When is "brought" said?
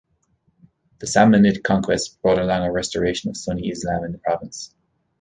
2.23-2.39